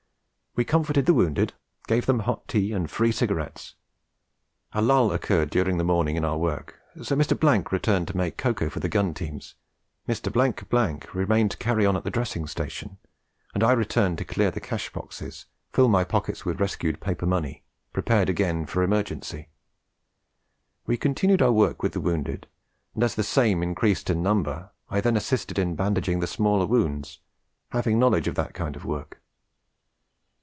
[0.53, 1.53] We comforted the wounded,
[1.87, 3.75] gave them hot tea and free cigarettes.
[4.73, 7.41] A lull occurred during the morning in our work, so Mr.
[7.71, 9.55] returned to make the cocoa for the gun teams,
[10.09, 10.29] Mr.
[11.15, 12.97] remained to carry on at the dressing station,
[13.53, 17.63] and I returned to clear the cash boxes, fill my pockets with rescued paper money,
[17.93, 19.47] prepared again for emergency....
[20.85, 22.45] We continued our work with the wounded,
[22.93, 27.19] and as the same increased in number, I then assisted in bandaging the smaller wounds,
[27.69, 29.17] having knowledge of that kind of work.